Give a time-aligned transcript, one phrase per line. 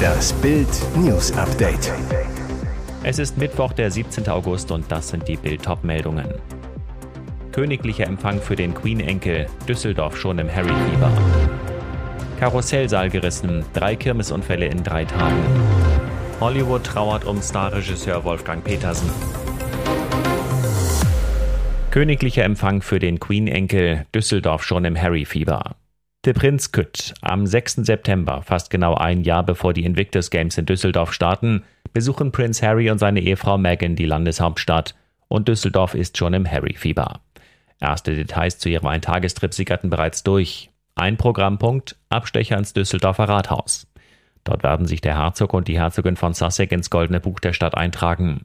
[0.00, 1.92] Das Bild News Update.
[3.02, 4.28] Es ist Mittwoch, der 17.
[4.28, 6.34] August und das sind die Bild meldungen
[7.52, 11.10] Königlicher Empfang für den Queen-Enkel, Düsseldorf schon im Harry-Fieber.
[12.38, 15.42] Karussellsaal gerissen, drei Kirmesunfälle in drei Tagen.
[16.40, 19.10] Hollywood trauert um Starregisseur Wolfgang Petersen.
[21.90, 25.76] Königlicher Empfang für den Queen-Enkel, Düsseldorf schon im Harry-Fieber.
[26.26, 27.14] Der Prinz Kütt.
[27.22, 27.76] Am 6.
[27.76, 31.62] September, fast genau ein Jahr bevor die Invictus Games in Düsseldorf starten,
[31.94, 34.94] besuchen Prinz Harry und seine Ehefrau Meghan die Landeshauptstadt
[35.28, 37.20] und Düsseldorf ist schon im Harry-Fieber.
[37.80, 40.68] Erste Details zu ihrem Eintagestrip sickerten bereits durch.
[40.94, 43.86] Ein Programmpunkt, Abstecher ins Düsseldorfer Rathaus.
[44.44, 47.74] Dort werden sich der Herzog und die Herzogin von Sussex ins Goldene Buch der Stadt
[47.74, 48.44] eintragen.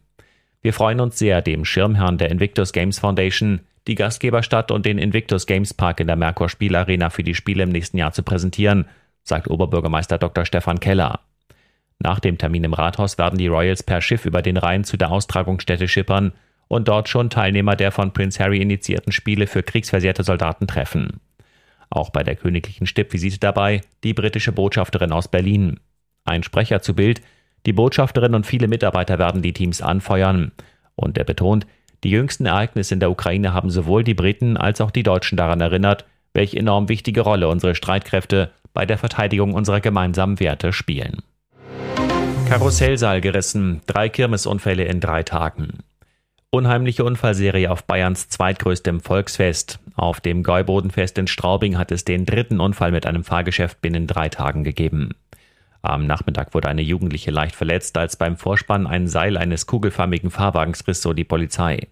[0.62, 5.46] Wir freuen uns sehr, dem Schirmherrn der Invictus Games Foundation, die Gastgeberstadt und den Invictus
[5.46, 8.86] Games Park in der Merkur Spielarena für die Spiele im nächsten Jahr zu präsentieren,
[9.24, 10.46] sagt Oberbürgermeister Dr.
[10.46, 11.20] Stefan Keller.
[12.00, 15.12] Nach dem Termin im Rathaus werden die Royals per Schiff über den Rhein zu der
[15.12, 16.34] Austragungsstätte schippern
[16.68, 21.22] und dort schon Teilnehmer der von Prince Harry initiierten Spiele für kriegsversehrte Soldaten treffen.
[21.90, 25.80] Auch bei der königlichen Stippvisite dabei die britische Botschafterin aus Berlin.
[26.26, 27.22] Ein Sprecher zu Bild,
[27.66, 30.52] die Botschafterin und viele Mitarbeiter werden die Teams anfeuern.
[30.96, 31.66] Und er betont,
[32.04, 35.62] die jüngsten Ereignisse in der Ukraine haben sowohl die Briten als auch die Deutschen daran
[35.62, 41.24] erinnert, welche enorm wichtige Rolle unsere Streitkräfte bei der Verteidigung unserer gemeinsamen Werte spielen.
[42.48, 45.80] Karussellsaal gerissen, drei Kirmesunfälle in drei Tagen.
[46.52, 49.80] Unheimliche Unfallserie auf Bayerns zweitgrößtem Volksfest.
[49.96, 54.30] Auf dem Gäubodenfest in Straubing hat es den dritten Unfall mit einem Fahrgeschäft binnen drei
[54.30, 55.10] Tagen gegeben.
[55.86, 60.88] Am Nachmittag wurde eine Jugendliche leicht verletzt, als beim Vorspann ein Seil eines kugelförmigen Fahrwagens
[60.88, 61.88] riss, so die Polizei.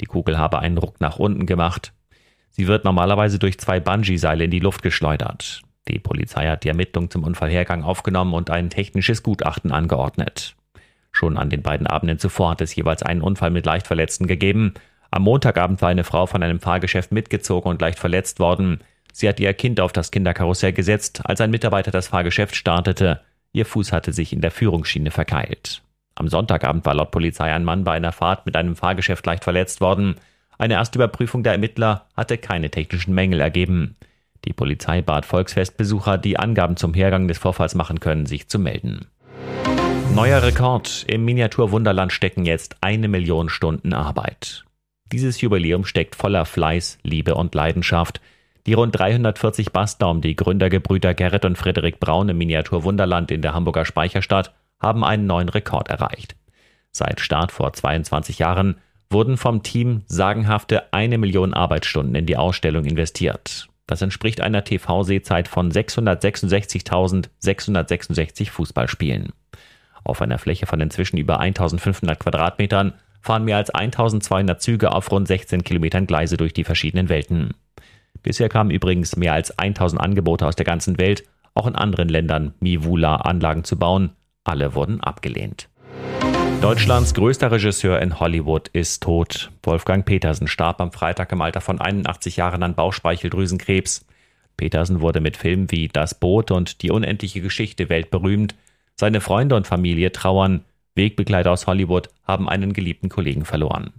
[0.00, 1.92] Die Kugel habe einen Ruck nach unten gemacht.
[2.50, 5.62] Sie wird normalerweise durch zwei Bungee-Seile in die Luft geschleudert.
[5.88, 10.54] Die Polizei hat die Ermittlung zum Unfallhergang aufgenommen und ein technisches Gutachten angeordnet.
[11.10, 14.74] Schon an den beiden Abenden zuvor hat es jeweils einen Unfall mit Leichtverletzten gegeben.
[15.10, 18.80] Am Montagabend war eine Frau von einem Fahrgeschäft mitgezogen und leicht verletzt worden.
[19.16, 23.20] Sie hat ihr Kind auf das Kinderkarussell gesetzt, als ein Mitarbeiter das Fahrgeschäft startete.
[23.52, 25.82] Ihr Fuß hatte sich in der Führungsschiene verkeilt.
[26.16, 29.80] Am Sonntagabend war laut Polizei ein Mann bei einer Fahrt mit einem Fahrgeschäft leicht verletzt
[29.80, 30.16] worden.
[30.58, 33.94] Eine Erstüberprüfung der Ermittler hatte keine technischen Mängel ergeben.
[34.46, 39.06] Die Polizei bat Volksfestbesucher, die Angaben zum Hergang des Vorfalls machen können, sich zu melden.
[40.12, 41.04] Neuer Rekord.
[41.06, 44.64] Im Miniaturwunderland stecken jetzt eine Million Stunden Arbeit.
[45.12, 48.20] Dieses Jubiläum steckt voller Fleiß, Liebe und Leidenschaft.
[48.66, 53.52] Die rund 340 Bastler um die Gründergebrüder Gerrit und Frederik Braun im Miniaturwunderland in der
[53.52, 56.34] Hamburger Speicherstadt haben einen neuen Rekord erreicht.
[56.90, 58.76] Seit Start vor 22 Jahren
[59.10, 63.68] wurden vom Team sagenhafte eine Million Arbeitsstunden in die Ausstellung investiert.
[63.86, 69.34] Das entspricht einer TV-Sehzeit von 666.666 Fußballspielen.
[70.04, 75.28] Auf einer Fläche von inzwischen über 1500 Quadratmetern fahren mehr als 1200 Züge auf rund
[75.28, 77.52] 16 Kilometern Gleise durch die verschiedenen Welten.
[78.24, 82.54] Bisher kamen übrigens mehr als 1000 Angebote aus der ganzen Welt, auch in anderen Ländern
[82.58, 84.10] Mivula-Anlagen zu bauen.
[84.44, 85.68] Alle wurden abgelehnt.
[86.62, 89.52] Deutschlands größter Regisseur in Hollywood ist tot.
[89.62, 94.06] Wolfgang Petersen starb am Freitag im Alter von 81 Jahren an Bauchspeicheldrüsenkrebs.
[94.56, 98.54] Petersen wurde mit Filmen wie Das Boot und Die unendliche Geschichte weltberühmt.
[98.96, 100.64] Seine Freunde und Familie trauern.
[100.94, 103.92] Wegbegleiter aus Hollywood haben einen geliebten Kollegen verloren.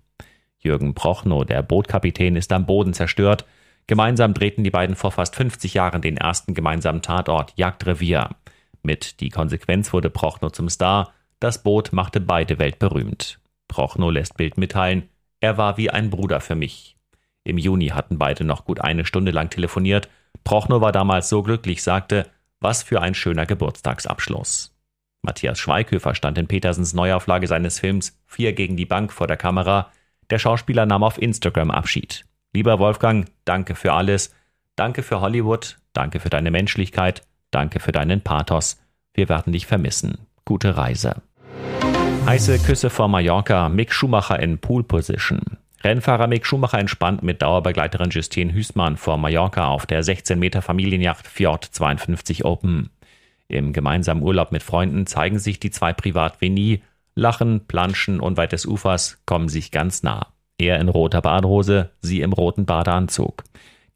[0.58, 3.46] Jürgen Prochnow, der Bootkapitän, ist am Boden zerstört.
[3.88, 8.30] Gemeinsam drehten die beiden vor fast 50 Jahren den ersten gemeinsamen Tatort Jagdrevier.
[8.82, 11.14] Mit Die Konsequenz wurde Prochnow zum Star.
[11.40, 13.40] Das Boot machte beide weltberühmt.
[13.68, 15.10] Prochnow lässt Bild mitteilen,
[15.40, 16.96] er war wie ein Bruder für mich.
[17.44, 20.10] Im Juni hatten beide noch gut eine Stunde lang telefoniert.
[20.44, 22.28] Prochnow war damals so glücklich, sagte,
[22.60, 24.76] was für ein schöner Geburtstagsabschluss.
[25.22, 29.92] Matthias Schweighöfer stand in Petersens Neuauflage seines Films Vier gegen die Bank vor der Kamera.
[30.30, 32.26] Der Schauspieler nahm auf Instagram Abschied.
[32.56, 34.34] Lieber Wolfgang, danke für alles.
[34.78, 35.78] Danke für Hollywood.
[35.92, 37.22] Danke für deine Menschlichkeit.
[37.52, 38.80] Danke für deinen Pathos.
[39.14, 40.20] Wir werden dich vermissen.
[40.46, 41.22] Gute Reise.
[42.26, 43.68] Heiße Küsse vor Mallorca.
[43.68, 45.42] Mick Schumacher in Pool Position.
[45.84, 51.28] Rennfahrer Mick Schumacher entspannt mit Dauerbegleiterin Justine Hüßmann vor Mallorca auf der 16 Meter Familienjacht
[51.28, 52.90] Fjord 52 Open.
[53.50, 56.84] Im gemeinsamen Urlaub mit Freunden zeigen sich die zwei privat wie nie,
[57.16, 60.28] lachen, planschen unweit des Ufers, kommen sich ganz nah.
[60.58, 63.44] Er in roter Badehose, sie im roten Badeanzug.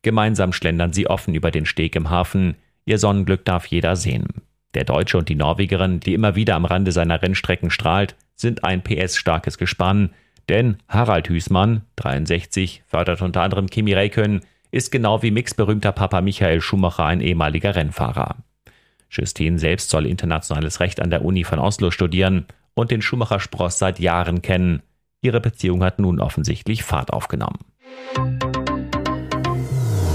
[0.01, 2.56] Gemeinsam schlendern sie offen über den Steg im Hafen.
[2.85, 4.27] Ihr Sonnenglück darf jeder sehen.
[4.73, 8.83] Der Deutsche und die Norwegerin, die immer wieder am Rande seiner Rennstrecken strahlt, sind ein
[8.83, 10.11] PS-starkes Gespann,
[10.47, 14.41] denn Harald Hüßmann, 63, fördert unter anderem Kimi Räikkönen,
[14.71, 18.38] ist genau wie Mix berühmter Papa Michael Schumacher ein ehemaliger Rennfahrer.
[19.09, 22.45] Justine selbst soll internationales Recht an der Uni von Oslo studieren
[22.75, 24.83] und den Schumacher Spross seit Jahren kennen.
[25.21, 27.60] Ihre Beziehung hat nun offensichtlich Fahrt aufgenommen.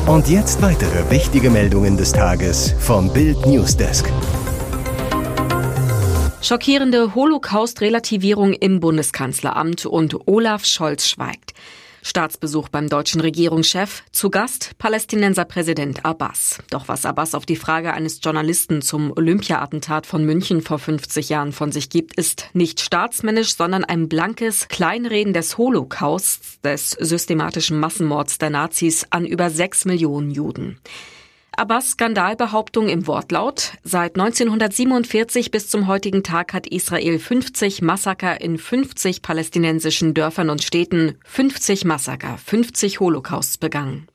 [0.06, 4.10] Und jetzt weitere wichtige Meldungen des Tages vom Bild Newsdesk.
[6.40, 11.52] Schockierende Holocaust-Relativierung im Bundeskanzleramt und Olaf Scholz schweigt.
[12.06, 16.58] Staatsbesuch beim deutschen Regierungschef, zu Gast Palästinenserpräsident Abbas.
[16.68, 21.52] Doch was Abbas auf die Frage eines Journalisten zum Olympia-Attentat von München vor 50 Jahren
[21.52, 28.36] von sich gibt, ist nicht staatsmännisch, sondern ein blankes Kleinreden des Holocausts, des systematischen Massenmords
[28.36, 30.78] der Nazis an über sechs Millionen Juden.
[31.56, 33.72] Abbas Skandalbehauptung im Wortlaut.
[33.82, 40.62] Seit 1947 bis zum heutigen Tag hat Israel 50 Massaker in 50 palästinensischen Dörfern und
[40.62, 44.08] Städten, 50 Massaker, 50 Holocausts begangen.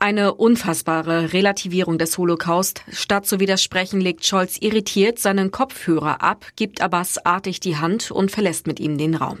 [0.00, 2.82] Eine unfassbare Relativierung des Holocaust.
[2.92, 8.30] Statt zu widersprechen, legt Scholz irritiert seinen Kopfhörer ab, gibt Abbas artig die Hand und
[8.30, 9.40] verlässt mit ihm den Raum.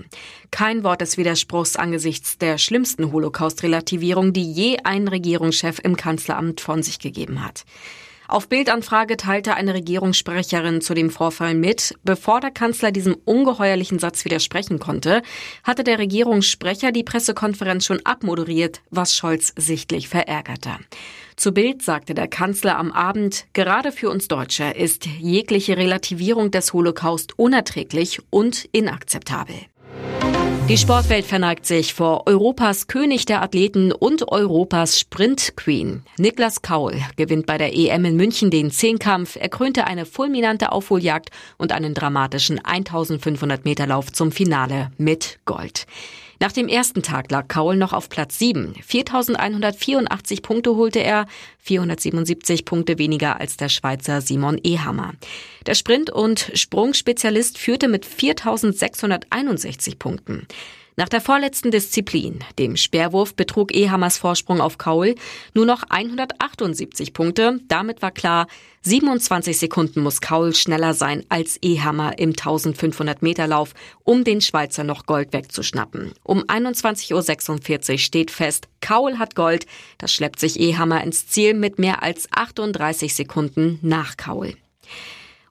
[0.50, 6.82] Kein Wort des Widerspruchs angesichts der schlimmsten Holocaust-Relativierung, die je ein Regierungschef im Kanzleramt von
[6.82, 7.64] sich gegeben hat.
[8.28, 14.26] Auf Bildanfrage teilte eine Regierungssprecherin zu dem Vorfall mit, bevor der Kanzler diesem ungeheuerlichen Satz
[14.26, 15.22] widersprechen konnte,
[15.64, 20.72] hatte der Regierungssprecher die Pressekonferenz schon abmoderiert, was Scholz sichtlich verärgerte.
[21.36, 26.74] Zu Bild sagte der Kanzler am Abend, gerade für uns Deutsche ist jegliche Relativierung des
[26.74, 29.56] Holocaust unerträglich und inakzeptabel.
[30.68, 36.02] Die Sportwelt verneigt sich vor Europas König der Athleten und Europas Sprint Queen.
[36.18, 39.36] Niklas Kaul gewinnt bei der EM in München den Zehnkampf.
[39.40, 45.86] Er krönte eine fulminante Aufholjagd und einen dramatischen 1500 Meter Lauf zum Finale mit Gold.
[46.40, 48.74] Nach dem ersten Tag lag Kaul noch auf Platz 7.
[48.86, 51.26] 4184 Punkte holte er,
[51.58, 55.14] 477 Punkte weniger als der Schweizer Simon Ehammer.
[55.66, 60.46] Der Sprint- und Sprungspezialist führte mit 4661 Punkten.
[60.98, 65.14] Nach der vorletzten Disziplin, dem Speerwurf, betrug Ehammers Vorsprung auf Kaul
[65.54, 67.60] nur noch 178 Punkte.
[67.68, 68.48] Damit war klar,
[68.82, 74.82] 27 Sekunden muss Kaul schneller sein als Ehammer im 1500 Meter Lauf, um den Schweizer
[74.82, 76.14] noch Gold wegzuschnappen.
[76.24, 79.66] Um 21.46 Uhr steht fest, Kaul hat Gold.
[79.98, 84.56] Das schleppt sich Ehammer ins Ziel mit mehr als 38 Sekunden nach Kaul.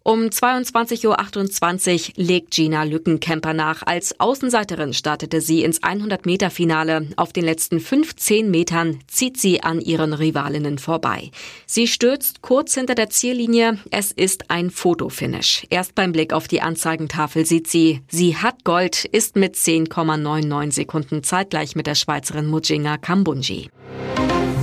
[0.10, 3.84] Um 22.28 Uhr legt Gina Lückenkämper nach.
[3.86, 7.10] Als Außenseiterin startete sie ins 100-Meter-Finale.
[7.18, 11.32] Auf den letzten 15 Metern zieht sie an ihren Rivalinnen vorbei.
[11.66, 13.80] Sie stürzt kurz hinter der Ziellinie.
[13.92, 15.68] Es ist ein Fotofinish.
[15.70, 21.22] Erst beim Blick auf die Anzeigentafel sieht sie, sie hat Gold, ist mit 10,99 Sekunden
[21.22, 23.70] zeitgleich mit der Schweizerin Mujinga Kambunji.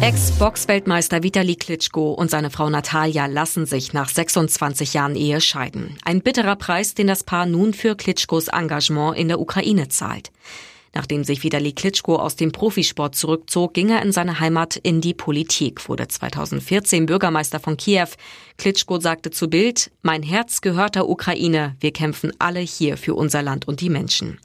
[0.05, 5.97] Ex-Box-Weltmeister Vitali Klitschko und seine Frau Natalia lassen sich nach 26 Jahren Ehe scheiden.
[6.05, 10.31] Ein bitterer Preis, den das Paar nun für Klitschkos Engagement in der Ukraine zahlt.
[10.93, 15.15] Nachdem sich Vitali Klitschko aus dem Profisport zurückzog, ging er in seine Heimat in die
[15.15, 18.09] Politik, wurde 2014 Bürgermeister von Kiew.
[18.59, 23.41] Klitschko sagte zu Bild, mein Herz gehört der Ukraine, wir kämpfen alle hier für unser
[23.41, 24.39] Land und die Menschen.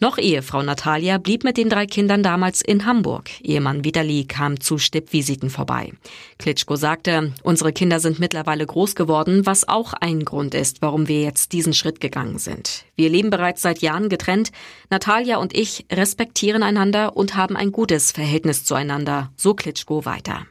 [0.00, 3.30] Noch Ehefrau Natalia blieb mit den drei Kindern damals in Hamburg.
[3.42, 5.92] Ehemann Vitali kam zu Stippvisiten vorbei.
[6.38, 11.22] Klitschko sagte, unsere Kinder sind mittlerweile groß geworden, was auch ein Grund ist, warum wir
[11.22, 12.84] jetzt diesen Schritt gegangen sind.
[12.94, 14.52] Wir leben bereits seit Jahren getrennt.
[14.88, 20.46] Natalia und ich respektieren einander und haben ein gutes Verhältnis zueinander, so Klitschko weiter.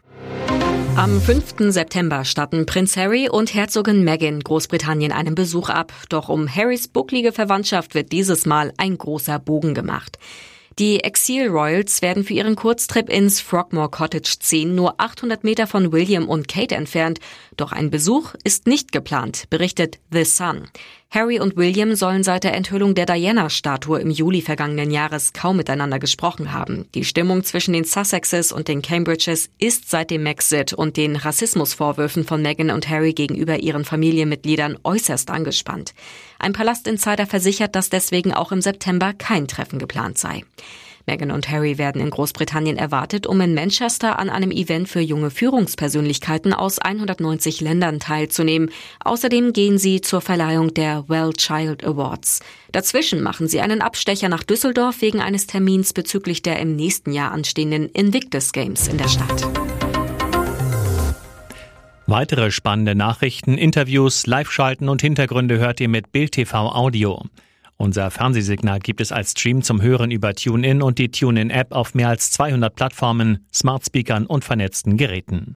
[0.97, 1.71] Am 5.
[1.71, 5.93] September statten Prinz Harry und Herzogin Meghan Großbritannien einen Besuch ab.
[6.09, 10.17] Doch um Harrys bucklige Verwandtschaft wird dieses Mal ein großer Bogen gemacht.
[10.79, 15.91] Die Exil Royals werden für ihren Kurztrip ins Frogmore Cottage ziehen, nur 800 Meter von
[15.91, 17.19] William und Kate entfernt.
[17.57, 20.67] Doch ein Besuch ist nicht geplant, berichtet The Sun.
[21.09, 25.99] Harry und William sollen seit der Enthüllung der Diana-Statue im Juli vergangenen Jahres kaum miteinander
[25.99, 26.85] gesprochen haben.
[26.95, 32.25] Die Stimmung zwischen den Sussexes und den Cambridges ist seit dem Maxit und den Rassismusvorwürfen
[32.25, 35.93] von Meghan und Harry gegenüber ihren Familienmitgliedern äußerst angespannt.
[36.39, 40.43] Ein Palastinsider versichert, dass deswegen auch im September kein Treffen geplant sei.
[41.07, 45.31] Meghan und Harry werden in Großbritannien erwartet, um in Manchester an einem Event für junge
[45.31, 48.69] Führungspersönlichkeiten aus 190 Ländern teilzunehmen.
[49.03, 52.41] Außerdem gehen sie zur Verleihung der Well Child Awards.
[52.73, 57.31] Dazwischen machen sie einen Abstecher nach Düsseldorf wegen eines Termins bezüglich der im nächsten Jahr
[57.31, 59.47] anstehenden Invictus Games in der Stadt.
[62.05, 67.23] Weitere spannende Nachrichten, Interviews, Live-Schalten und Hintergründe hört ihr mit Bild TV Audio.
[67.77, 72.09] Unser Fernsehsignal gibt es als Stream zum Hören über TuneIn und die TuneIn-App auf mehr
[72.09, 75.45] als 200 Plattformen, Smartspeakern und vernetzten Geräten.